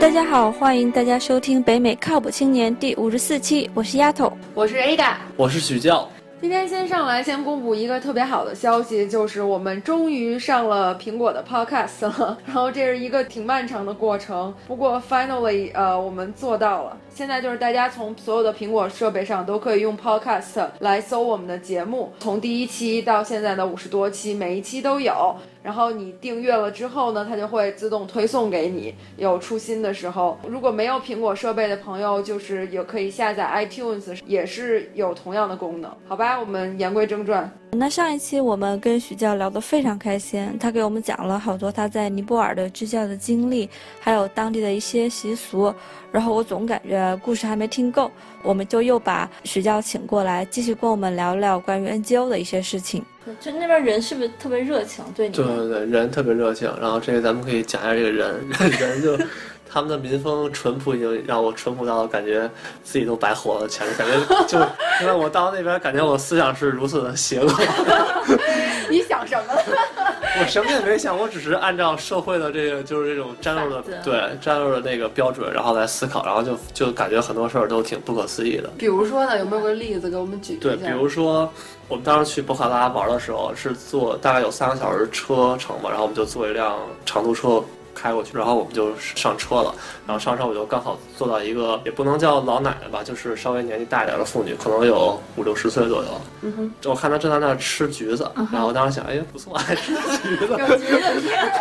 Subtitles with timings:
[0.00, 6.08] 大家好，欢迎大家收听北美靠谱青年第五十四期，我是丫头，我是 Ada，我是许教。
[6.40, 12.38] 今天先上来先公布一个特别好的消息，就是我们终于上了苹果的 Podcast 了。
[12.46, 16.96] 然后这是一个挺漫长的过程，不过 finally 呃我们做到了。
[17.14, 25.36] 现在就是大家从所有的苹果设备上都可以用 Podcast 来搜我们的节目，从第一期到现在的五十多期，每一期都有。
[25.62, 28.94] 然后你订阅了之后呢，它就会自动推送给你。
[29.16, 35.94] 有出新的时候，如果没有苹果设备的朋友，就是也可以下载 iTunes，也是有同样的功能。
[36.06, 37.50] 好吧，我们言归正传。
[37.72, 43.70] 那上一期我们跟许教聊得非常开心，他给我们讲了好多他在尼泊尔的支教的经历，
[44.00, 45.72] 还有当地的一些习俗。
[46.10, 48.10] 然后我总感觉故事还没听够，
[48.42, 53.04] 我们就又把许教请过来，继续跟我们聊聊关于 NGO 的一些事情。
[53.38, 55.04] 就那边人是不是特别热情？
[55.14, 55.34] 对你？
[55.34, 56.68] 对对对，人特别热情。
[56.80, 58.44] 然后这个咱们可以讲一下这个人，
[58.80, 59.16] 人就
[59.72, 62.50] 他们的民风淳朴，已经让我淳朴到感觉
[62.82, 63.68] 自己都白活了。
[63.68, 64.58] 前面感觉就
[65.00, 67.48] 因为我到那边，感觉我思想是如此的邪恶。
[68.90, 69.54] 你想什么？
[70.40, 78.70] 我什么也没想，我只是按照社会的这个就是这种战斗的对战斗的那个标准，然后来思考，然后就就感觉很多事儿都挺不可思议的。
[78.78, 81.52] 比如说呢，有没有个例子给我们举对，比如说
[81.88, 87.62] 我们当时去博卡拉玩的时候，是坐大概有三个小时车程嘛，然后我们就坐一辆长途车。
[87.94, 89.74] 开过去，然后我们就上车了。
[90.06, 96.08] 然后上车我就刚好坐到一个也不能叫老奶奶吧，就是稍微年纪大一点的妇女，可能有五六十岁左右。
[96.42, 100.56] 嗯哼，我看她正在那吃橘子，然后我当时想，哎，不错，还 吃橘子。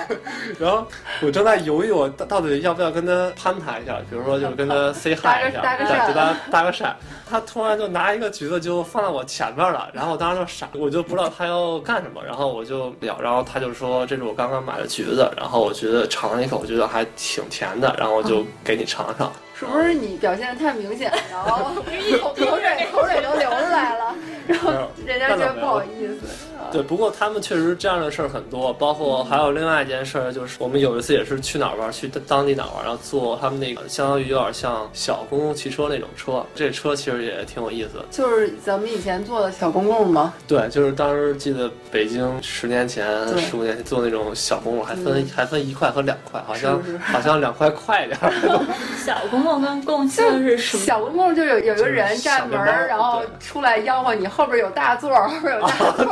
[0.57, 0.85] 然后
[1.21, 6.93] 我正在犹豫，我到底要不要跟她攀谈一下，比如说就是跟她 say hi 一下，对，跟她搭个讪。
[7.29, 12.23] 她突然就拿一个橘子就放在我前面了，然后我当时就傻，我就不知道她要干什么。
[12.25, 16.35] 然后我就聊，然后她就说这是我刚刚买的橘子，然后我觉得尝。
[16.35, 19.31] 了一口，觉得还挺甜的，然后就给你尝尝。
[19.59, 21.71] 是不是你表现的太明显， 然后
[22.07, 24.15] 一口口水口水都流出来了，
[24.47, 24.71] 然后
[25.05, 26.27] 人家觉得不好意思。
[26.71, 38.01] 对，不过他们确实这样的事儿很多，包括还有另外一件事儿，就是我们有一次也是去哪儿玩，去当地哪儿玩，然后坐他们那个相当于有点像小公共汽车那种车，这车其实也挺有意思。
[38.11, 40.33] 就是咱们以前坐的小公共吗？
[40.47, 48.31] 对，就是当时记得北京十年前、十五年前坐那种小公共，还分还分一块和两块，好像好像两块快点儿。
[49.03, 50.83] 小公共跟公共性是什么？
[50.83, 56.05] 小公共就有有一个人站门，然后出来吆喝你， 后边有大座，后边有大座。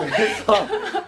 [0.00, 0.56] 没错，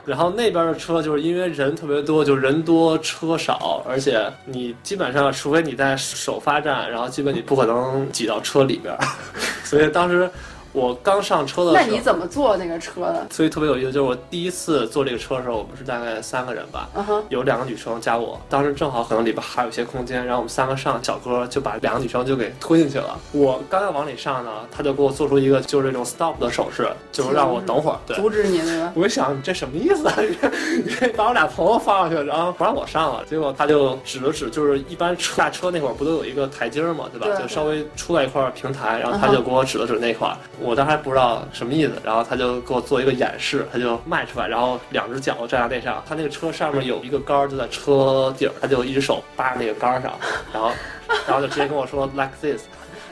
[0.05, 8.97] 然后那边的车就是因为人特别多，就人多车少，而且你基本上除非你在首发站，然后基本你不可能挤到车里边，
[9.65, 10.31] 所以当时。
[10.73, 13.27] 我刚上车的，那你怎么坐那个车的？
[13.31, 16.89] 所以特别有意思，就是我第一次坐这个车的时候，我们是大概三个人吧，
[17.29, 23.19] 有两个女生加我，当时正好可能里边还有一些空间，然后我们三个上小哥就把两个女生就给推进去了。
[23.33, 28.93] 我刚要往里上呢，他就给我做出一个就是这种 stop 的手势，就是让我等会儿，阻止你对吧？
[28.95, 30.15] 我想你这什么意思啊？
[30.23, 33.23] 你把我俩朋友放上去，然后不让我上了。
[33.29, 37.39] 结果他就指了指，就是一般下车那会儿不都有一个台阶嘛，对吧？
[37.39, 40.35] 就稍微出来一块平台，然后他就给我指了指那块。
[40.63, 50.13] 我当时还不知道什么意思，然后他就给我做一个演示，他就迈出来，然后两只脚站在那上，他那个车上面有一个杆儿，就在车底儿，他就一只手扒那个杆儿上，
[50.53, 50.71] 然后，
[51.27, 52.63] 然后就直接跟我说 like this。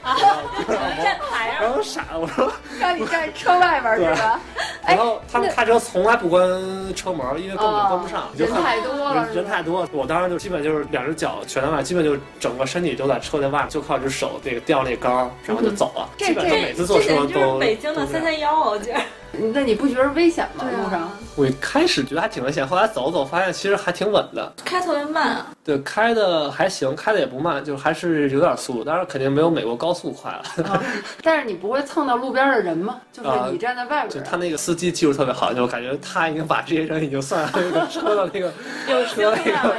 [0.03, 0.16] 啊！
[0.66, 2.50] 站台上，然后傻了，我说
[2.81, 4.41] 让你站车外边是吧？
[4.95, 6.43] 然后他们开车从来不关
[6.95, 9.89] 车门，因为根本关不上，人太多了，人太多。
[9.93, 16.09] 我当时就基本就是两只脚全在外，基本就整个身体都在车在外，就靠一只手那个吊那杆，然后就走了。
[16.19, 19.00] 基本上每次坐车都北京的三三幺，我觉得。
[19.53, 20.65] 那你不觉得危险吗？
[20.65, 21.11] 路上？
[21.37, 24.53] 我一开始觉得还挺危险，后来走走发现其实还挺稳的。
[24.65, 25.47] 开特别慢啊？
[25.65, 30.43] 对，开的还行，开的也不慢，就还是有点速度，当然肯定没有美国高速快了。
[31.23, 33.01] 但是你不会蹭到路边的人吗？
[33.13, 34.09] 就是你站在外边。
[34.11, 38.53] 就他那个司机技术特别好，就感觉他已经把这些人已经算在那个车的那个
[38.88, 39.75] 有车那个，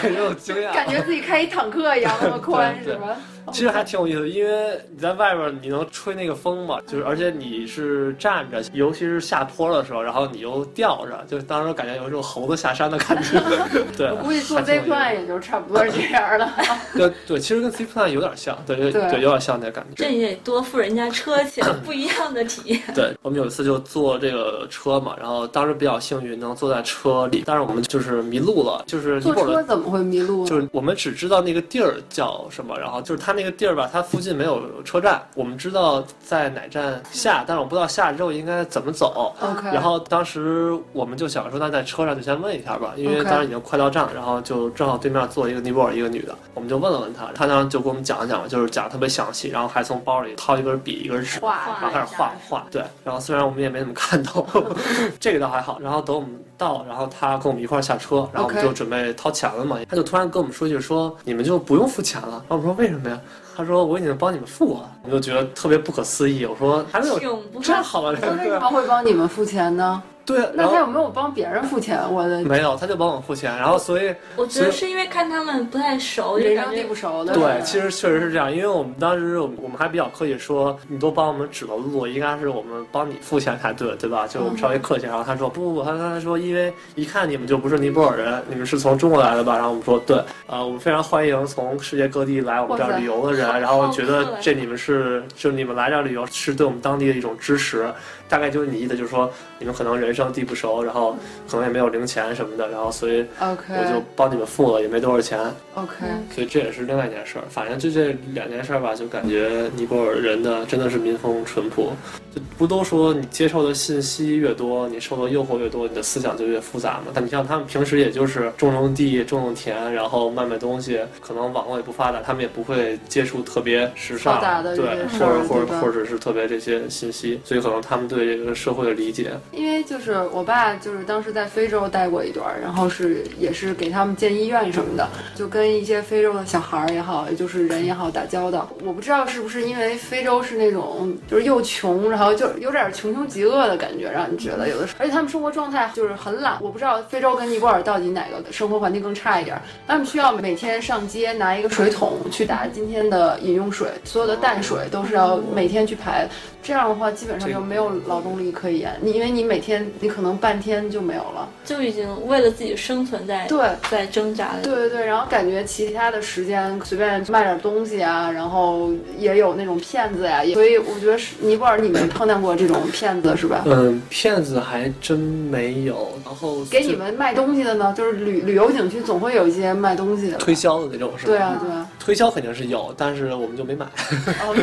[0.00, 0.72] 对，有经验。
[0.72, 3.16] 感觉自己开一坦克一样那么宽， 是吧？
[3.52, 13.40] 其实还挺有意思，因为你在外边你能吹那个风嘛，就是而且你是站着，尤其是下坡的时候，然后你又吊着，就当时感觉有一种猴子下山的感觉。
[13.96, 16.50] 对，我估计坐 Z Plan 也就差不多是这样了。
[16.96, 20.04] 对对，其实跟 Z Plan 有点像，对对对，有点像那感觉。
[20.04, 22.80] 这也多付人家车钱，不一样的体验。
[22.94, 30.46] 对我们有一次就坐这个车嘛，然后当时比较幸运能坐在车里，但是我们就是迷路了，就是坐车怎么会迷路？
[30.46, 33.33] 就是我们只知道那个地儿叫什么，然后就是他。
[33.34, 35.20] 那个地儿吧，它附近没有车站。
[35.34, 39.34] 我们知道在哪站下，但是我不知道下之后应该怎么走。
[39.40, 39.68] OK。
[39.72, 52.66] 然后当时我们就想说，那在车上就先问一下吧，因为当时已经快到站，然后就正好对面面坐一个尼泊尔一个女的，我们就问了问她，她当时就给我们讲了讲，就是讲特别详细，然后还从包里掏一根笔一根纸，然后开始画画。
[52.70, 54.46] 对，然后虽然我们也没怎么看懂，
[55.20, 55.78] 这个倒还好。
[55.80, 56.30] 然后等我们
[56.64, 62.42] 到，然后他跟我们一块儿下车，然后我们就准备掏钱了嘛，他就突然跟我们说句说你们就不用付钱了。
[62.48, 63.20] 然后我们说为什么呀？
[63.54, 66.46] 他说我已经帮你们付过了，我就觉得特别不可思议。
[66.46, 67.18] 我说还没有
[67.62, 70.02] 这样好的，他为什么会帮你们付钱呢？
[70.26, 72.00] 对，那他有没有帮别人付钱？
[72.10, 73.54] 我的 没有，他就帮我付钱。
[73.56, 77.34] 然后所以我觉得是因为看他们不太熟，人生地不熟的。
[77.34, 78.50] 对，其实确实是这样。
[78.50, 84.26] 因为我们当时我们还比较客气，说你都帮我们指了路，应该是我们帮你付钱才对，对吧？
[84.26, 85.06] 就我们稍微客气。
[85.06, 89.54] 然后他说不不不，他他说因为一看你们就不是尼泊尔人，你们是从中国来的吧？
[89.54, 97.92] 然后我们说对，呃，我们非常欢迎从世界各地来我们这儿旅游的人，然后觉得这你们是就你们来这儿旅游是对我们当地的一种支持。
[98.34, 101.16] 大概就是你意思，就是说你们可能人生地不熟，然后
[101.48, 105.38] 可能也没有零钱什么的，然后所以我就帮你们付了，也没多少钱。
[105.74, 106.04] OK，
[106.34, 107.44] 所以这也是另外一件事儿。
[107.48, 111.92] 反正就这两件事儿吧，就感觉尼泊尔人的真的是民风淳朴。
[112.34, 117.12] 就不都说你接受的信息越多，你受的诱惑越多，你的思想就越复杂嘛？
[117.14, 124.40] 但你像他们平时也就是种种地、种种田，然后卖卖东西，可能网络也不发达，他们也不会接触特别时尚，
[124.74, 129.32] 对，或者或者或者是特别这些信息，所以可能他们对这个社会的理解。
[129.52, 138.70] 因为就是我爸就是当时在非洲待过一段，然后是也是给他们建医院什么的，就跟一些非洲的小孩儿也好，就是人也好打交道。
[138.84, 142.34] 我不知道是不是因为非洲是那种就是又穷，然后。
[142.34, 146.58] 就有点穷凶极恶的感觉，让你觉得有的时候，而且他们生活状态就是很懒。
[146.60, 149.56] 我不知道非洲跟尼泊尔到底哪个生活环境更差一点。
[149.86, 156.28] 他们需要每天上街拿一个水桶去打今天的饮用水，所有的淡水都是要每天去排。
[156.60, 158.96] 这样的话，基本上就没有劳动力可言。
[159.00, 164.52] 你因为你每天你可能半天就没有了，就已经为了自己生存在对在挣扎。
[164.62, 173.62] 对对对，然后感觉其他的时间随便卖点东西啊，然后也有那种骗子呀，所以我觉得是尼泊尔你们碰见过这种骗子是吧？
[173.66, 176.08] 嗯，骗子还真没有。
[176.24, 181.32] 然后给你们卖东西的呢，就是旅旅游景区总会有一些卖东西的推销的那种是吧？
[181.32, 183.84] 对啊对啊，推销肯定是有，但是我们就没买。
[183.86, 184.54] 哦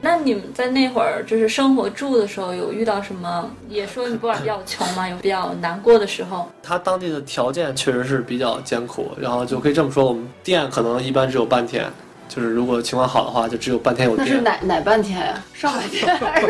[0.00, 1.50] 那 你们在那会儿就是。
[1.50, 3.50] 生活住的时候有遇到什么？
[3.68, 6.48] 也说你不管比较穷嘛，有比较难过的时候。
[6.62, 11.84] 他当地的条件确实是比较艰苦，然后就可以这么说，我们店可能一般只有半天。
[12.32, 14.24] 就是如果情况好的话，就只有半天有电。
[14.24, 15.44] 那是哪哪半天呀？
[15.52, 16.46] 上半天 还是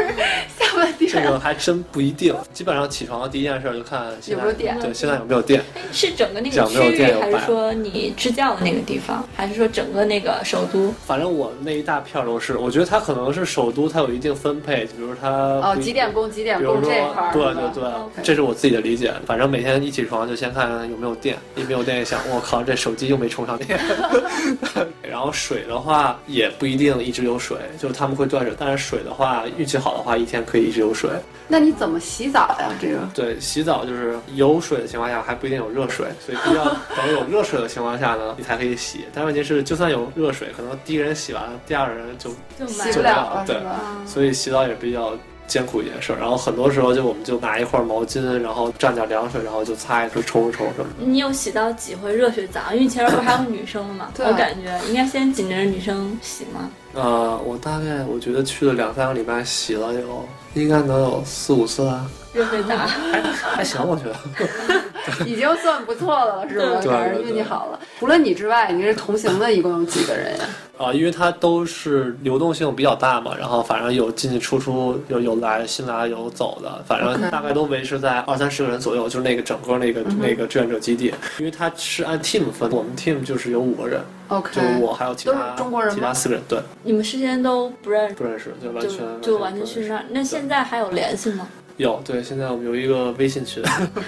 [0.58, 1.10] 下半天？
[1.10, 2.34] 这个还真不一定。
[2.52, 4.78] 基本上起床的第一件事就看有没有电。
[4.78, 5.62] 对，现在有没有电？
[5.90, 10.92] 是整个那个区域，还是说你支教的那个地方，还是说整个那个首都？
[11.06, 12.58] 反正我那一大片都是。
[12.58, 19.14] 我觉得它可能是首都，它有一定分配，比如它哦几点供几点供这块对对对，这是我自己的理解。
[19.24, 23.80] 反正每天一起床就先看有没有电，一没有电一想，我靠，这手机又没充上电。
[25.02, 26.50] 然后水的话也。
[26.58, 28.54] 不一定一直有水，就是他们会断水。
[28.58, 31.08] 但是水的话，运气好的话，一天可以一直有水。
[31.48, 32.68] 那你怎么洗澡呀？
[32.78, 39.06] 这个对，洗澡就是有水的情况下还不一定有热水，所以必须要等有热水的情况下呢，你才可以洗。
[39.14, 42.30] 但问题是，就算有热水，可能第一个人洗完，第二个人就
[42.66, 43.56] 洗不了，对，
[44.04, 45.14] 所以洗澡也比较。
[45.50, 51.04] 艰苦一件事，然后很多时候就我们就拿一块毛巾，然后蘸点凉水，然后就擦一擦、冲一冲什么的。
[51.04, 52.72] 你有洗到几回热水澡？
[52.72, 54.12] 因为前面不是还有女生吗？
[54.18, 56.70] 我感觉应该先紧着女生洗吗？
[56.94, 62.08] 呃，我大概我觉得去了两三个礼拜，洗了有应该能有四五次啊。
[62.32, 63.20] 热水澡还
[63.56, 64.16] 还行，我觉得
[65.26, 66.80] 已经算不错的了，是吧？
[66.84, 67.78] 反正运气好了。
[67.98, 70.44] 除了你之外，你是同行的一共有几个人呀？
[70.78, 86.58] 啊，因为它都是流动性比较大嘛，然后反正有进进出出，有有来新来有走的，反正大概都维持在二三十个人左右，就是那个整个那个那个志愿者基地，因为它是按 team 分，我们 team 就是有五个人，OK，就我还有其他中国人，其他四个人，对。
[86.82, 88.14] 你们事先都不认识？
[88.14, 90.04] 不认识，就完全就完全去那儿。
[90.08, 91.46] 那现在还有联系吗？
[91.80, 93.62] 有对，现在我们有一个微信群，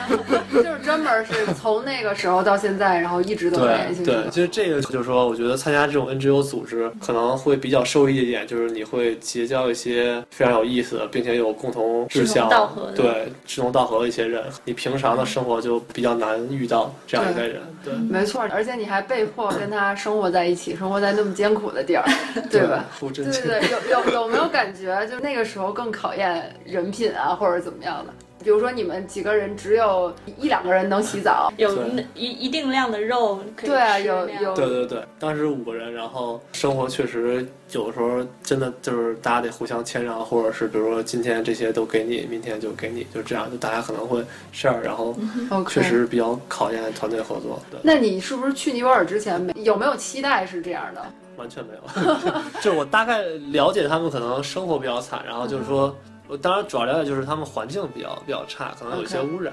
[0.52, 4.04] 就是专门是从那个时候到现在，然后一直都联系。
[4.04, 14.44] 对，其实这个就是说，我觉得参加这种 NGO 组织可能会比较受益一点，就是你会结交一些非常有意思的，并且有共同志向、道合对志同道合的一些人。
[14.66, 17.62] 你平常的生活就比较难遇到这样一个人。
[17.82, 22.04] 对，没错，而且你还被迫跟他生活在一起，生活在那么艰苦的地儿，
[22.50, 22.84] 对吧？
[23.00, 27.61] 对对对，有有有没有感觉，就那个时候更考验人品啊，或者？
[27.62, 28.12] 怎么样的？
[28.42, 31.70] 比如说你们几个人只有一两个人能洗澡，有
[32.12, 44.20] 一一定量的肉可以对啊，有有对对对，当时五个人，然后生活确实有的时候真的就是大家得互相谦让，或者是比如说今天这些都给你，明天就给你，就这样，就大家可能会
[44.52, 45.14] share，然后
[45.68, 47.62] 确实比较考验团队合作。
[47.70, 51.00] 对，那你是不是去尼泊尔之前没有没有期待是这样的？
[51.36, 52.12] 完全没有，
[52.60, 55.96] 就是我大概了解他们可能生活比较惨，然后就是说。
[56.28, 59.52] 我当然主要了解就是他们环境比较比较差，可能有些污染。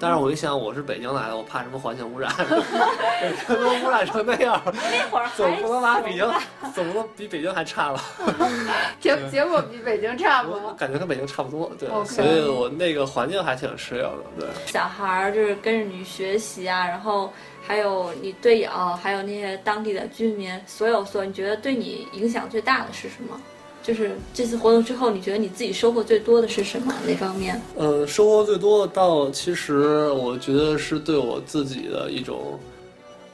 [0.00, 2.32] 但是我一想，我是北京来的，我怕什么环境污染？
[3.20, 6.28] 北京都污染成那样，那会儿总不能把北京，
[6.74, 8.00] 总不能比北京还差了。
[9.00, 10.74] 结结果比北京差吗？
[10.76, 11.88] 感觉跟北京差不多，对。
[12.04, 14.48] 所以我那个环境还挺适应的，对。
[14.66, 17.32] 小孩儿就是跟着你学习啊，然后
[17.64, 18.70] 还有你队友，
[19.00, 23.40] 还有那些当地的居民，所有所有，你觉得对你影响最大的是什么？
[23.86, 26.92] 就是这次活动之后，你觉得你自己收获最多的是什么？
[27.06, 27.62] 哪方面？
[27.76, 32.58] 呃，收获最多的，倒其实我觉得是对我自己的一种，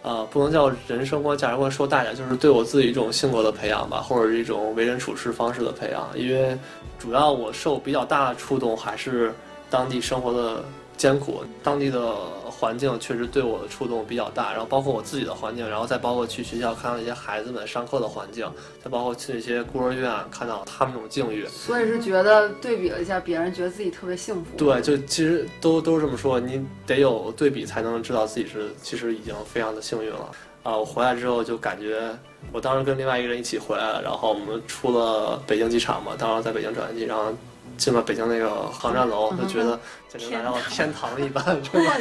[0.02, 6.06] 呃，不能叫人生观、价值观说大点，就是对我自己一种性格的培养吧，或者一种为人处事方式的培养。
[6.14, 6.54] 因为
[6.99, 9.32] 主要我受比较大的触动还是
[9.71, 10.62] 当地生活的
[10.99, 12.14] 艰苦，当地的。
[12.62, 18.49] 环境确实对我的触动比较大，然后包括我自己的环境，然后再包括去学校看到一些孩子们上课的环境，
[18.81, 24.57] 再包括去一些孤儿院看到他们那种境遇，所以是觉得对比了一下别人，觉得自己特别幸福。
[24.57, 30.31] 对，就其实都都是这么说，你得有对比才能知道自己是其实已经非常的幸运了
[30.62, 30.76] 啊！
[30.76, 32.16] 我回来之后就感觉，
[32.52, 37.35] 我当时跟另外一个人一起回来了，然后我们出了北京机场嘛，当时在北京转机，然后。
[37.83, 39.77] 进了北京那个航站楼，就觉得
[40.09, 41.95] 简直来到天堂一般， 真的，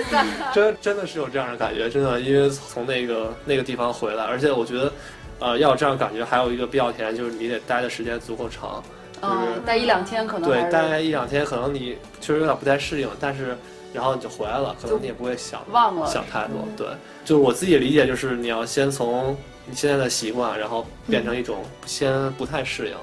[0.54, 4.94] 真真的是有这样的感觉，真的，因为从那个那个地方回来，而且我觉得，
[5.40, 8.84] 呃，要有这样感觉，还有一个必要条件就是你得待的时间足够长，
[9.24, 13.58] 就是待一两天可能对，待一两天可能你确实有点不太适应，但是
[13.92, 16.86] 然后你就回来了，可能你也不会想忘了想太多，对，
[17.26, 19.36] 就是我自己的理解就是你要先从
[19.66, 22.96] 你现在的习惯，然后变成一种先不太适应。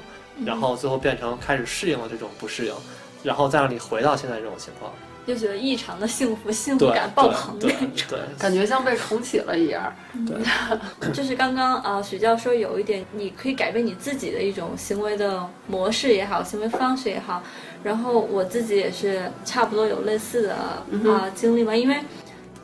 [0.44, 2.74] 然后最后变成开始适应了这种不适应，
[3.22, 4.92] 然后再让你回到现在这种情况，
[5.26, 9.92] 就觉得异常的幸福，幸福感爆棚那种，感觉像被重启了一样。
[10.26, 17.42] 对，就是刚刚啊，许教授有一点，你可以改变你自己的一种行为的模式也好，行为方式也好。
[17.82, 21.96] 然后我自己也是差不多有类似的啊经历嘛，因为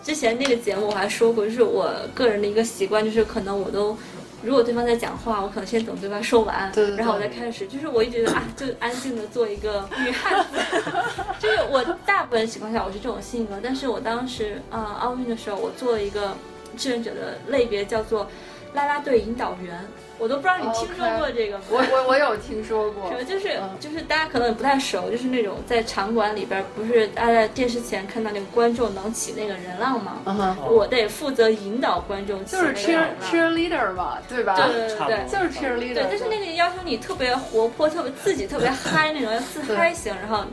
[0.02, 3.96] 之前那个节目我还说过，就是我个人的一个习惯，就是可能我都。
[4.44, 7.66] 如果对方在讲话，我可能先等对方说完，然后我再开始。
[7.66, 10.58] 就是我一直觉得啊，就安静的做一个女汉子。
[11.40, 16.36] 就是我大部分情况下我是这种性格，但是我当时啊奥运的时候，我做了一个
[16.76, 18.28] 志愿者的类别，叫做
[18.74, 19.80] 啦啦队引导员。
[20.18, 21.64] 我都不知道你听说过这个吗？
[21.70, 23.10] 我我我有听说过。
[23.10, 23.24] 什么？
[23.24, 30.56] 就是就是大家可能不太熟，就是那种在场馆里边，不是大家在电视前看到那个观众能起那个人浪吗？
[30.70, 34.54] 我得负责引导观众起就是 cheer cheer leader 吧，对吧？
[34.54, 35.94] 对对对，就是 cheer leader。
[35.94, 40.14] 对，但是那个要求你特别活泼，特别自己特别嗨那种，要自嗨型。
[40.14, 40.44] 然后，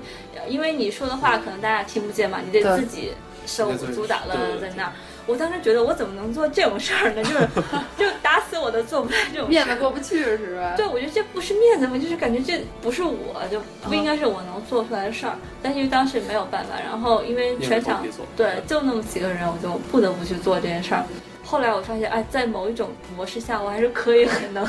[0.47, 3.13] 因为你说的话可能大家听不见嘛，你得自己
[3.45, 4.91] 手舞足蹈的在那儿。
[5.27, 7.23] 我当时觉得我怎么能做这种事儿呢？
[7.23, 7.47] 就是
[7.97, 10.73] 就打死我都做不来这种面子过不去是吧？
[10.75, 15.37] 对，我觉得这不是面子问题，就是感觉这不是我就不应该是我能做出来的事儿。
[15.61, 18.03] 但是因为当时没有办法，然后因为全场
[18.35, 21.03] 对就那么几个人，我就不得不去做这件事儿。
[21.43, 24.67] 后来我发现，哎，在某一种模式下，我还是可以很能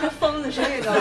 [0.00, 0.94] 跟 疯子似的。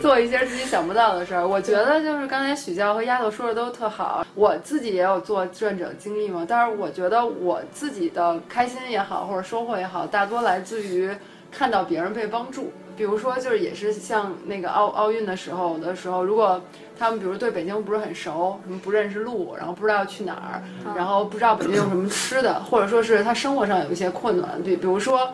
[0.00, 4.26] 做一些自己想不到的事儿，我觉得就是刚才许教和丫头说的都特好。
[4.34, 11.10] 我自己也有做志愿者经历嘛，但是我觉得我自己的开心也好，或者收获也好，大多来自于
[11.50, 12.72] 看到别人被帮助。
[12.96, 16.60] 比如说，就是也是像那个奥奥运的时候的时候，如果
[16.98, 20.62] 他们比如对北京不是很熟，什么不认识路，然后不知道去哪儿，
[20.96, 25.32] 然后不知道北京有什么吃的，或者说是他生活上有一些困难，对，比如说。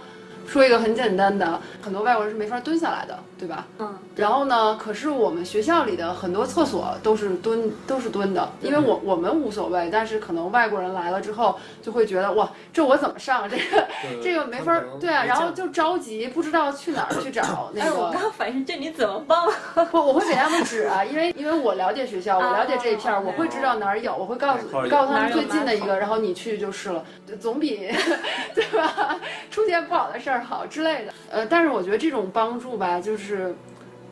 [0.50, 3.64] 说一个很简单的，很多外国人是没法蹲下来的，对吧？
[3.78, 3.96] 嗯。
[4.16, 13.48] 然后呢，可是我们学校里的很多厕所都是蹲，都是蹲的，因为我我们无所谓，但是可能外国人来了之后就会觉得哇，这我怎么上？
[13.48, 13.86] 这个
[14.20, 17.94] 这个没法，对啊，然后就着急，不知道去哪儿去找 那个。
[17.94, 19.48] 我刚反应这你怎么帮？
[19.86, 27.04] 不，我会给他们指啊，因为因为我了解学校，我了解这一片儿，我会知道哪儿有，我会告诉告诉他们最近的一个，然后你去就是了，
[27.38, 27.88] 总比
[28.52, 29.16] 对吧？
[29.48, 30.39] 出现不好的事儿。
[30.40, 33.54] 好之类的，呃，但是我觉得这种帮助吧，就是，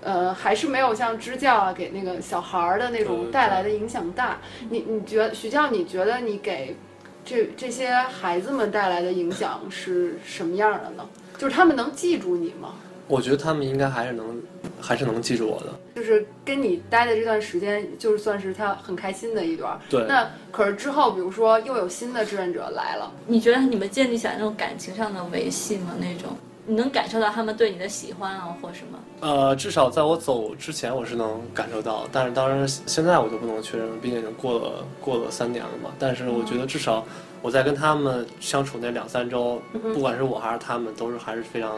[0.02, 4.38] 呃，还是没有像支教啊给那个小孩儿的那种带来的影响大。
[4.70, 6.76] 你你觉得徐教，你觉得你给
[7.24, 11.06] 这这些孩子们带来的影响是什么样的呢？
[11.36, 12.74] 就是他们能记住你吗？
[13.06, 14.38] 我觉得他们应该还是能
[14.80, 15.66] 还是能记住我的。
[15.96, 19.78] 就是跟你待的这段时间，就是算是他很开心的一段。
[19.90, 20.04] 对。
[20.08, 25.94] 那可是之后，比如说又有新的志愿者来了，你觉得你们建立起来那种感情上的维系吗？
[25.98, 26.36] 那种？
[26.66, 28.98] 你能感受到他们对你的喜欢啊，或什么？
[29.20, 32.06] 呃，至少在我走之前，我是能感受到。
[32.12, 35.88] 但是当然，现在我就不能确认，毕竟已经过了过了三年了嘛。
[35.98, 37.02] 但是我觉得，至少
[37.40, 39.62] 我在跟他们相处那两三周，
[39.94, 41.74] 不管是我还是他们，都是还是非常。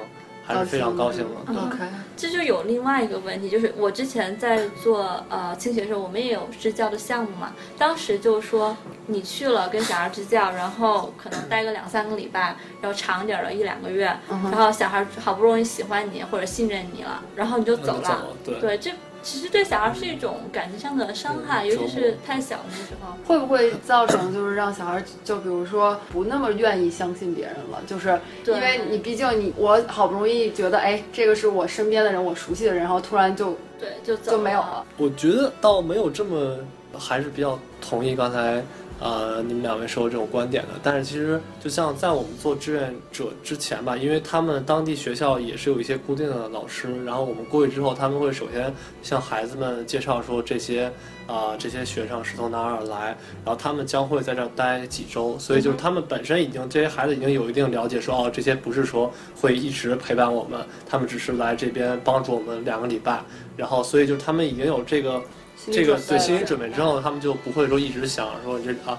[0.55, 1.53] 还是非常高兴的。
[1.53, 1.79] OK，
[2.17, 7.53] 这就有另外一个问题，就是我之前在做呃清学的时候，我们也有支教的项目嘛。
[7.79, 8.77] 当时就说
[9.07, 18.27] 你去了跟小孩支教，然后可能待个两三个礼拜，然后长点的一两个月，然后小孩好不容易喜欢你或者信任你了，然后你就走了。
[18.45, 18.91] 对，这。
[19.23, 27.81] 其实对小孩是一种感情上的伤害，尤其是太小的时候，会不会造成就是让小孩就比如说不那么愿意相信别人了？
[27.87, 34.85] 就是因为你毕竟你我好不容易觉得哎，这个是我身边的人，我熟悉的人，然后突然就对就就没有了。
[34.97, 36.59] 我觉得倒没有这么，
[36.99, 38.63] 还是比较同意刚才。
[39.01, 48.71] 呃，你们两位说这种观点的，但是其实就像在我们做志愿者之前吧，因为他们当地学校也是有一些固定的老师，然后我们过去之后，他们会首先
[49.03, 50.93] 向孩子们介绍说这些
[51.27, 63.23] 啊这些学生是从哪儿来，然后他们将会在这儿待几周，所以就是他们本身已经这些孩子已经有一定了解，说哦这些不是说会一直陪伴我们，他们只是来这边帮助我们两个礼拜，
[63.57, 65.23] 然后所以就是他们已经有这个。
[65.71, 68.99] 这个对心理准备之后，他们就不会说一直想说你这啊，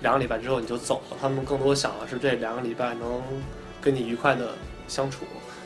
[0.00, 1.16] 两个礼拜之后你就走了。
[1.20, 3.22] 他们更多想的是这两个礼拜能
[3.80, 4.50] 跟你愉快的
[4.88, 5.24] 相处。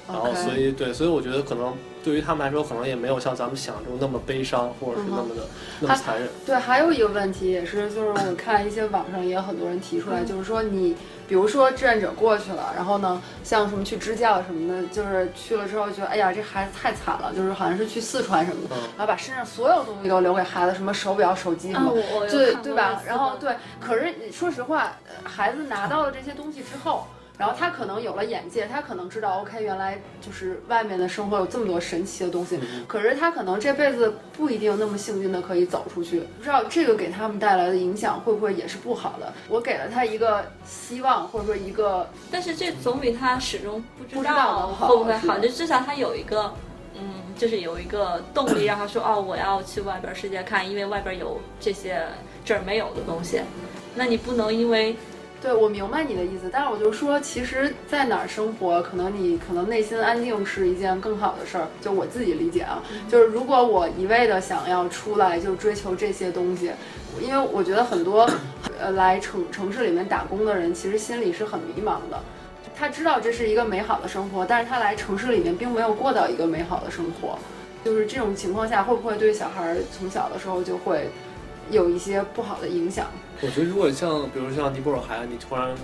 [0.08, 1.74] 然后所以对，所以我觉得可能
[2.06, 5.48] 对于他们来说，可能也没有像咱们想中那么悲伤，或者是那么的
[5.80, 6.28] 那么残忍。
[6.46, 10.96] 对，还有一个问题也是，就是我看一些网上也有很多人提出来，就是说你。
[11.28, 21.92] 比如说志愿者过去了，然后呢，像什么去支教什么的，就是去了之后觉得，哎呀，这孩子太惨了，就是好像是去四川什么的，然后把身上所有东西都留给孩子，什么手表、手机什么，
[22.30, 23.02] 对对吧？
[23.04, 24.92] 然后对，可是说实话，
[25.24, 27.08] 孩子拿到了这些东西之后。
[27.38, 32.58] 然后他可能有了眼界，他可能知道，OK，原来就是外面的生活有这么多神奇的东西。
[32.88, 39.30] 可是他可能这辈子不一定那么幸运的可以走出去，不知道这个给他们带来的影响会不会也是不好的。
[39.48, 45.38] 我给了他一个希望，或者说一个，但是这总比他始终不知道会不会好。
[45.38, 46.50] 就至少他有一个，
[46.94, 47.02] 嗯，
[47.36, 52.02] 就是有一个动力，让他说，哦，我要去外边世界看，因为外边有这些
[52.46, 53.42] 这儿没有的东西。
[53.94, 54.96] 那你不能因为。
[55.46, 61.68] 对，我明白你的意思，但是我就说，其实，在哪儿生活，可能你可能内心安定是一件更好的事儿。
[61.80, 66.72] 就我自己理解啊，就是如果我一味的想要出来就追求这些东西，
[67.20, 68.28] 因为我觉得很多，
[68.80, 72.20] 呃，来城城市里面打工的人，其实心里是很迷茫的。
[72.76, 77.38] 他知道这是一个美好的生活，但是他来城市里面并没有过到一个美好的生活。
[77.84, 81.08] 就是这种情况下，会不会对小孩从小的时候就会
[81.70, 83.06] 有一些不好的影响？
[83.42, 85.74] 我觉得，如果像比如像尼泊尔孩子，你突然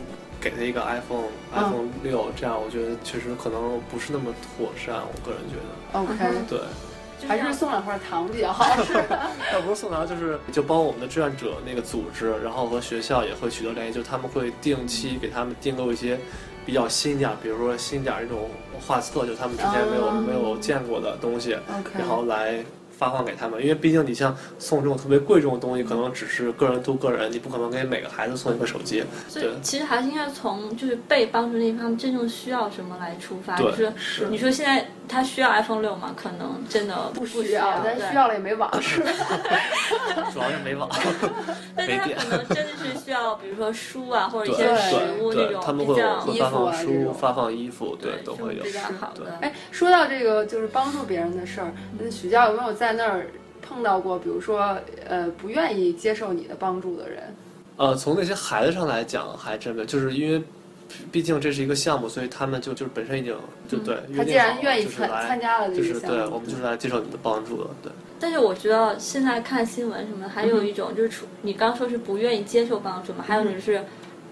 [0.40, 4.96] 给他一个 iPhone，iPhone 六这样，我觉得确实可能不是那么妥善。
[4.96, 8.64] 我个人觉得，OK，对，还是送两块糖比较好。
[9.52, 16.18] 要不是送糖，就是就帮我们的志愿者那个组织，然后和学校也会取得联系，就他们会定期给他们订购一些
[16.64, 21.56] 比较新点，比如说新点那种画册，就他们之前没有没有见过的东西，
[21.96, 22.64] 然后来。
[23.02, 29.02] 发放给他们，因为毕竟你像送这种特别贵重的东西，可能只是个人度个人，你不可能给每个孩子送一个手机。
[29.28, 33.56] 所以其实还是应该从就是被帮助那一方真正需要什么来出发。
[33.56, 36.14] 就是你说现在他需要 iPhone 六吗？
[36.16, 39.10] 可能真的不需要，但需要了也没网， 是吧
[40.32, 40.88] 主要是没网，
[41.76, 45.94] 但是他可能真的是需要，比如说书啊，或者一些食物那种比
[46.38, 48.62] 较发放书、发放衣服，对，都会有。
[48.62, 49.36] 比较好的。
[49.40, 52.92] 哎，说到这个就是帮助别人的事儿，那许教有没有在？
[52.92, 53.26] 在那儿
[53.62, 54.76] 碰到过，比如说，
[55.08, 57.34] 呃，不愿意接受你的帮助的人。
[57.78, 60.44] 呃，从那些孩子上来讲，还真的就是因为，
[61.10, 63.36] 毕竟这是一个项目，所以他们就就是本身已经
[63.68, 63.96] 就对。
[64.16, 67.92] 他既然愿意参参加了这个项目，对我们就是来接受你的帮助的，对。
[68.18, 73.84] 但是我觉得现在看新闻什么，还有一种就是，你刚说是不愿意接受帮助嘛，还有就是，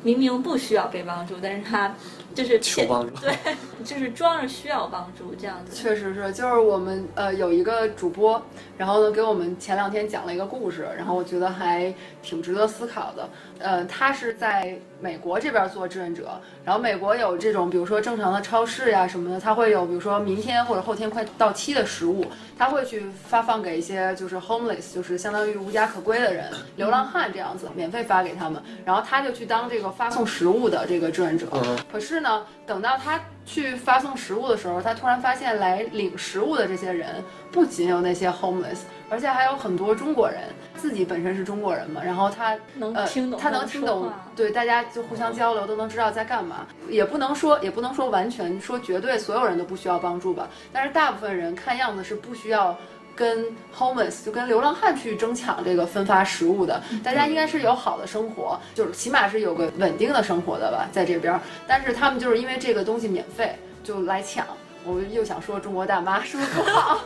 [0.02, 1.94] 明明不需要被帮助，但是他。
[2.32, 3.34] 就是求帮助，对，
[3.84, 5.74] 就是装着需要帮助这样子。
[5.74, 8.40] 确实是，就是我们呃有一个主播，
[8.78, 11.92] 然后呢给我们前两天讲了一个故事，然后我觉得还
[12.22, 13.28] 挺值得思考的。
[13.58, 22.26] 呃，他是在美国这边做志愿者，然后美国有这种比如说正常的超市呀什么的，他会有比如说明天或者后天快到期的食物，
[22.58, 31.46] 他会去发放给一些就是 homeless，就是相当于无家可归的人、流浪汉这样子，免费发给他们，然后他就去当这个发送食物的这个志愿者。
[31.90, 33.20] 可是呢，等到他。
[33.46, 37.16] 去发送食物的时候，他突然发现来领食物的这些人
[37.50, 38.80] 不仅有那些 homeless，
[39.10, 40.40] 而且还有很多中国人，
[40.76, 46.66] 自己本身是中国人嘛，然后他能听懂，他能听懂，对，大家就互相交流，都能知道在干嘛。
[46.88, 52.74] 也不能说，也不能说完全说绝对所有人都不需要帮助吧，但是大部分人看样子是不需要。
[53.16, 53.44] 跟
[53.76, 61.38] homeless 就跟流浪汉去争抢这个分发食物的，大家应该是有好的生活，就是起码是有个稳定的生活的吧，在这边。
[61.66, 64.46] 但是他们就是因为这个东西免费就来抢，
[64.86, 67.00] 我又想说中国大妈是不是不好？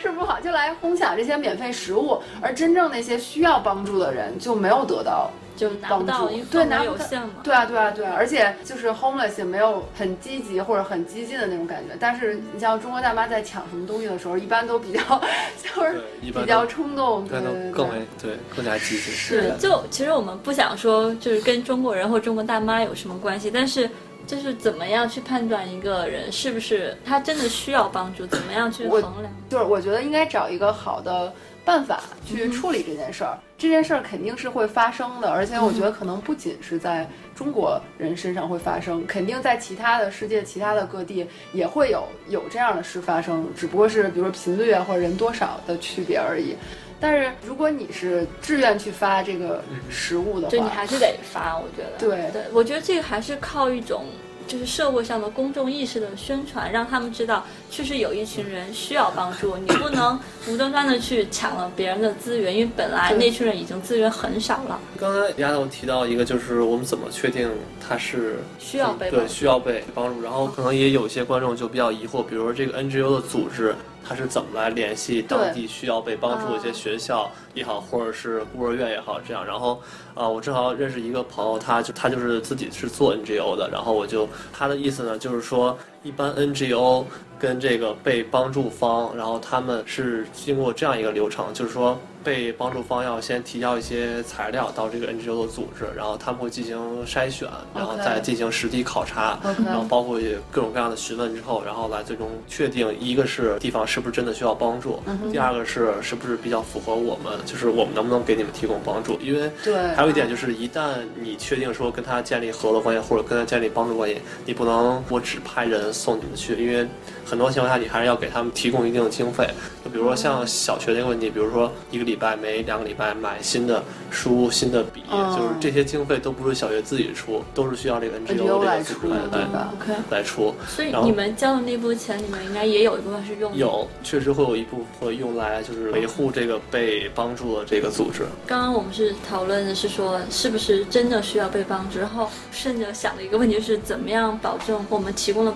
[0.00, 5.30] 是不好，就来哄抢这些免费食物，而真正那些需要帮助的人就没有得到。
[5.56, 7.34] 就拿不到，对，拿有限嘛。
[7.44, 11.94] 对啊，对啊，对啊，而且就是 homeless 也没有很积极或者很激进的那种感觉。
[12.00, 15.20] 但是你像中国大妈在抢什么东西的时候，一般都比较
[15.62, 19.10] 就是比较冲动，对对更为对更加积极。
[19.10, 23.90] 是，就其实我们不想说就是跟中国人或中国大妈有什么关系，但是
[24.26, 29.32] 就是怎么样去判断一个人是不是他真的需要帮助，怎么样去衡量？
[29.48, 31.32] 就是我觉得应该找一个好的。
[31.62, 46.56] 办法去处理这件事儿，这件事儿肯定是会发生的，而且我觉得可能不仅是在中国人身上会发生，肯定在其他的世界、其他的各地也会有有这样的事发生，只不过是比如说频率啊或者人多少的区别而已。
[47.00, 51.98] 但是如果你是自愿去发这个食物的话，就你还是得发，我觉得。
[51.98, 54.04] 对对，我觉得这个还是靠一种。
[54.46, 59.56] 就是社会上的公众意识的宣传，让他们知道确实有一群人需要帮助。
[59.56, 64.80] 你不能无端端的去抢了别人的资源，因为本来那群人已经资源很少了。
[64.98, 67.48] 刚才丫头提到一个，就是我们怎么确定
[67.80, 73.72] 他是需要被对需要被帮助，然后可能也有些观众就比较疑惑，比如说这个 NGO 的组织。
[74.06, 79.44] 他是怎么来联系当地需要被帮助的一些学校也好，或者是孤儿院也好，这样。
[79.44, 79.80] 然后，
[80.14, 87.04] 啊，我正好认识一个朋友，他就他就是自己是做 NGO 的，然后我就他的意思呢，就是说一般 NGO
[87.38, 91.98] 跟这个被帮助方，然后他们是经过这样一个流程，就是说。
[92.22, 105.00] 被帮助方要先提交一些材料到这个 NGO 的组织，然后他们会进行筛选，然后再进行实地考察，然后包括各种各样的询问之后，然后来最终确定一个是地方是不是真的需要帮助，
[105.32, 109.18] 第二个是是不是比较符合我们，就是我们能不能给你们提供帮助。
[109.22, 116.86] 因为对还有一点就是，一旦你确定说跟他建立合作关系或者跟他建立帮助关系，你不能我只派人送你们去，因为
[117.24, 119.48] 很多情况下你还是要给他们提供一定的经费。
[119.82, 122.10] 就比如说像小学这个问题，比如说一个。
[122.10, 130.52] 礼拜每两个礼拜买新的书、新的笔，就是这些经费都不是小学自己出，都是需要这个 NGO 来出来来来出。
[130.66, 138.24] 所以你们交的那部分钱，你们应该也有一部分是用有，确实会有一部分用来就是维护这个被帮助的这个组织。
[138.44, 142.00] 刚刚我们是讨论的是说，是不是真的需要被帮助？
[142.00, 145.52] 然后甚至想的一个问题是，怎么样保证我们提供的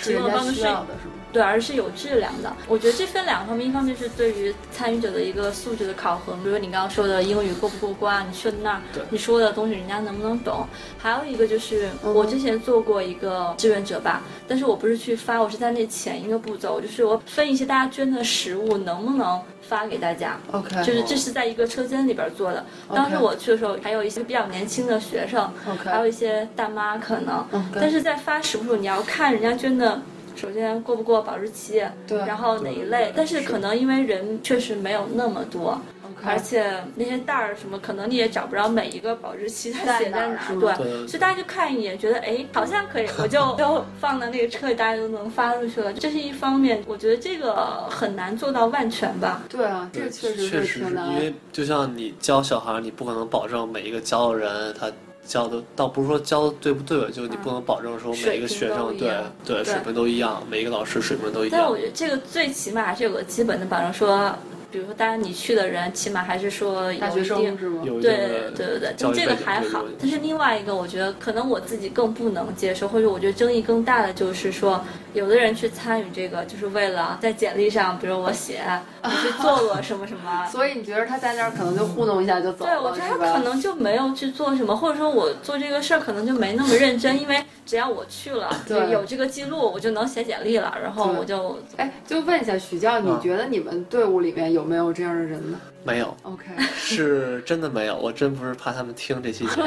[0.00, 1.21] 是有点需要的是吗？
[1.32, 2.52] 对，而是有质量的。
[2.68, 10.66] 我觉得这分两方面，一方面是对于参与者的一个素质的考核，比如你刚刚说的英语过不过关，你去了那儿，你说的东西人家能不能懂？
[10.98, 20.38] 还有一个就是我之前做过一个志愿者吧，但是我不是去发，我是在那前一个步骤，就是我分一些大家捐的食物能不能发给大家。
[20.50, 22.64] OK，就是这是在一个车间里边做的。
[22.94, 25.50] 当时我去的时候，还有一些比较年轻的学生，
[25.82, 27.46] 还有一些大妈可能。
[27.74, 30.00] 但是在发食物的时候，你要看人家捐的。
[30.34, 33.12] 首先过不过保质期，对，然后哪一类？
[33.16, 35.80] 但是可能因为人确实没有那么多，
[36.24, 40.74] 而且那些袋儿什么，可能你也找不着每一个保质期它写在哪，对，
[41.06, 45.92] 所以大家就看一眼，觉得哎好像可以，我就就放到那个车里，大家都能发出去了。
[45.92, 49.42] 这是一方面，我觉得这个很难做到万全吧。
[49.48, 50.80] 对啊，这确实确实。
[50.80, 54.90] 因为就像你教小孩，你不可能保证每一个教的人他。
[55.26, 59.10] 教的倒不是说教的对不对，就你不能保证说每一个学生对
[59.44, 61.50] 对水平都一样，每一个老师水平都一样。
[61.52, 64.34] 但我觉得这个最起码还是有个基本的保证，说，
[64.70, 67.82] 比如说，当然你去的人起码还是说大学生是吗？
[67.84, 69.84] 对对对对，这个还好。
[69.98, 74.84] 但是另外一个，我觉得可能我自己更不能接受，或者我觉得争议更大的就是说。
[75.12, 78.60] 有的人去参与这个，就是为了在简历上，比如我写
[79.02, 80.46] 我 去做过什么什么。
[80.50, 91.58] 所以你觉得他在那儿可能就糊弄一下就走了，对，我觉得他可能就没有去做什么，或者说我做这个事儿可能就没那么认真，因为 只要我去了，对，有这个记录，我就能写简历了，然后我就。
[91.76, 95.60] 哎，就问一下许教，你觉得你们队伍里面有没有这样的人呢？
[95.84, 99.66] 没有，OK，是真的没有，我真不是怕他们听这期节目，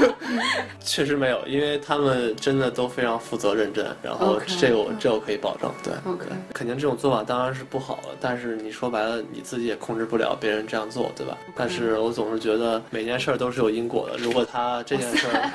[0.84, 11.36] 确实没有，因为他们真的都非常负责认真，然后这个我这我可以保证，对，OK，肯定这种做法当然是不好了，但是你说白了你自己也控制不了别人这样做，对吧？
[11.56, 15.50] 但是我总是觉得每件事儿都是有因果的，如果他这件事儿，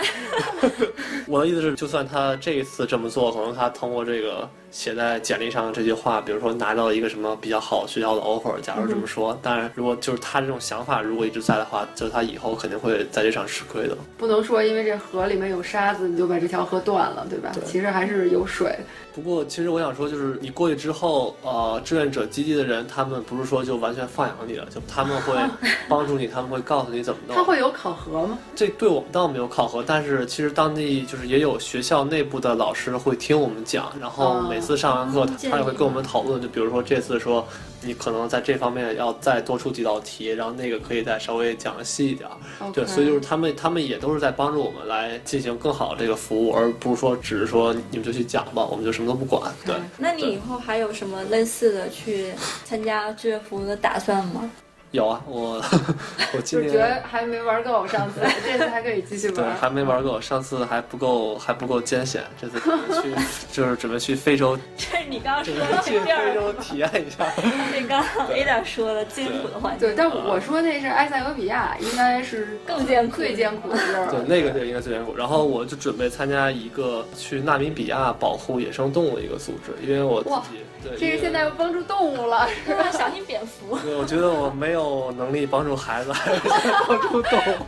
[1.27, 4.49] 我的意思是，就算他这一次这么做，可能他通过这个。
[4.71, 13.97] 写在简历上这句话，比如说拿到一个什么比较好学校的 offer，假如这么说，当然如果就是他这种想法如果一直在的话，就他以后肯定会在这场吃亏的。
[14.17, 17.51] 不能说因为这河里面有沙子，你就把这条河断了，对吧？
[17.53, 18.73] 对，其实还是有水。
[19.13, 25.33] 不过，其实我想说，就是你过去之后，呃，志愿者基地的人，他们不是说就完全放养你了，就他们会
[25.89, 27.35] 帮助你，他们会告诉你怎么弄。
[27.35, 28.37] 他会有考核吗？
[28.55, 36.41] 这对我们倒没有考核，但是其实当地就是也有学校内部的老师会听我们讲，然后每次上完课，他也会跟我们讨论。
[36.41, 37.45] 就比如说这次说。
[37.85, 42.27] 你可能在这方面要再多出几道题，然后那个可以再稍微讲的细一点。
[42.73, 49.53] 对，所以就是他们，他们也都是在帮助我们来进行更好的这个服务，而不是说只是说你们就去讲吧，我们就什么都不管。
[49.65, 49.75] 对。
[49.97, 52.31] 那你以后还有什么类似的去
[52.63, 54.49] 参加志愿服务的打算吗？
[54.95, 55.61] 有啊，我
[56.33, 59.35] 我今年觉得还没玩够，上次 这次还可以继续玩。
[59.35, 63.13] 对，还没玩够，上次还不够，还不够艰险，这次去
[63.51, 64.57] 就是准备去非洲。
[64.77, 67.31] 这是你刚刚说的去非洲体验一下。
[67.71, 69.87] 这刚刚 Ada 说的艰苦的环境。
[69.87, 74.07] 对，但我说那是埃塞俄比亚，应该是更艰苦、最艰苦的地儿。
[74.09, 75.15] 对，那个地儿应该最艰苦。
[75.15, 80.63] 然后我就准备参加一个去纳米比亚保护野生动物的一个组织，因为我自己。
[80.99, 82.89] 这个现在要帮助动物了，是吧？
[82.91, 83.77] 小心蝙蝠。
[83.79, 86.11] 对，我觉得我没有能力帮助孩子，
[86.87, 87.65] 帮助动物。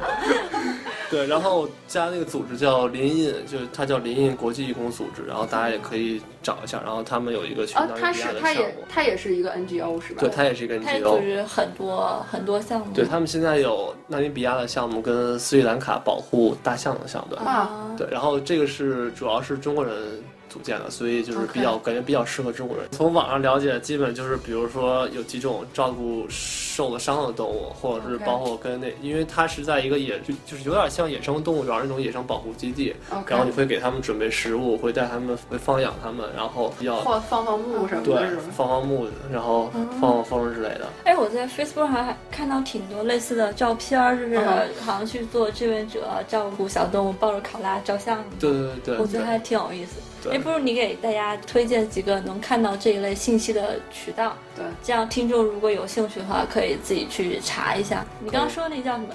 [1.10, 6.82] 对，然后加那个组织叫林印，就是它叫林印国际义工组织，然后大家也可以找一下。
[6.84, 8.40] 然后他们有一个去纳米比亚的项目。
[8.42, 10.20] 它也它也是一个 NGO 是吧？
[10.20, 10.84] 对，它也是一个 NGO。
[10.86, 12.88] 它组织很多很多项目。
[12.94, 17.36] 对他们现在有纳米比亚的项目跟斯里兰卡保护大象的项目。
[17.38, 17.96] 啊。
[17.98, 19.96] 对，然后这个是主要是中国人。
[20.50, 22.88] 组建的，所以就是比较感觉比较适合中国人。
[22.92, 32.96] 从网上了解，基本就是比如说有几种照顾受了伤的动物，或者是包括跟那，因为它是在一个野，就就是有点像野生动物园那种野生保护基地。
[33.28, 40.88] 然后你会给他们准备食物，会带他们会放养他们，然后要放放牧什么的，对，放放牧，然后放放风之类的。
[41.04, 44.40] 哎，我在 Facebook 上还看到挺多类似的照片，就是
[44.82, 48.24] 好像去做志愿者照顾小动物，抱着考拉照相。
[48.40, 50.00] 对对对，我觉得还挺有意思。
[50.32, 54.36] 哎，不如你给大家推荐几个能看到这一类信息的渠道。
[54.58, 58.04] 对，这样听众如果有兴趣的话，可以自己去查一下。
[58.20, 59.08] 你刚刚说那叫什么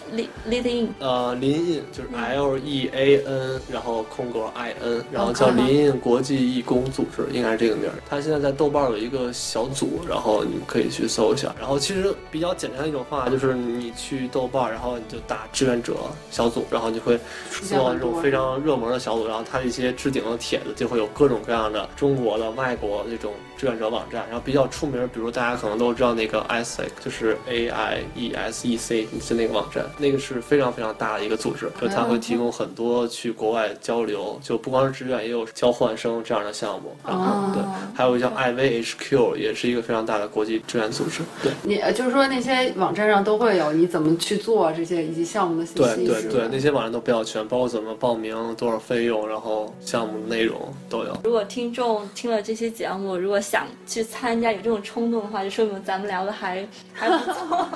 [0.48, 0.94] ？Lead In？
[1.00, 7.94] 呃，林印就是 L E A N，然后空格 I N，然后叫林印国际义工组织，应该是这个名儿。
[8.08, 11.52] 他现在在豆瓣有一个小组，然后你们可以去搜一下。
[11.58, 15.96] 然后其实比较简单的一种方法就是你去豆瓣，然后你就打志愿者
[16.30, 17.18] 小组，然后你会
[17.50, 25.31] 搜到这种非常热门的小组，然后它一些置顶的帖子就会有各种各样的中国的、外国这种志愿者网站，然后比较出名，比如。
[25.32, 36.94] 大家可能都知道那个 AIESEC，就是 A I E S E C，是那个网站，那个是非常非常大的一个组织，就它会提供很多去国外交流，就不光是志愿，也有交换生这样的项目。
[37.06, 37.62] 然后对，
[37.94, 41.22] 还有一个叫 I V H Q，也是一个非常大的国际志愿组织。
[41.42, 46.06] 对，你就是说那些网站上都会有你怎么去做这些以及项目的信息。
[46.06, 50.58] 对对对，那些网站都比较全，包括怎么报名、多少费用，然后项目内容
[50.90, 51.16] 都有。
[51.24, 55.21] 如果听众听了这些节目，如果想去参加，有这种冲动。
[55.22, 57.68] 的话就说明咱们聊的还还不错，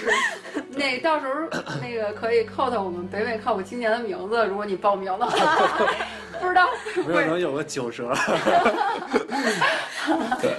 [0.70, 1.32] 那到时候
[1.80, 5.58] 那个可以扣到我们北美靠谱青年的名字，如果你报名的话，
[6.40, 6.66] 不知道
[7.06, 8.14] 没有能有个九折。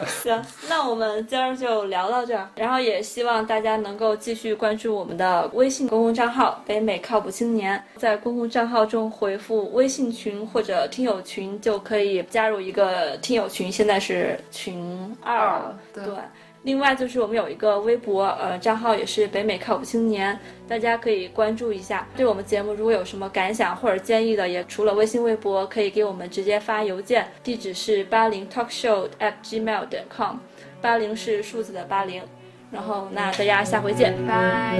[0.08, 15.76] 行，那我们今儿就聊到这儿，然后也希望大家能够继续关注我们的微信公共账号“北美靠谱青年”，在公共账号中回复“微信群”或者“听友群”就可以加入一个听友群，现在是群二。
[15.94, 16.04] 对，
[16.64, 22.08] 另外就是我们有一个微博，呃，账号也是北美靠谱青年，大家可以关注一下。
[22.16, 30.36] 对我们节目如果有什么感想或者建议的，也除了微信、微博，可以给我们直接发邮件，地址是八零 talkshow at gmail 点 com，
[30.82, 32.22] 八零是数字的八零。
[32.72, 34.78] 然后那大家下回见，拜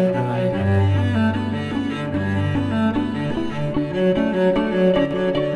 [5.36, 5.51] 拜。